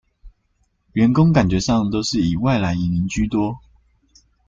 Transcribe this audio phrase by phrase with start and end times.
[0.93, 3.59] 員工感覺上都是以外來移民居多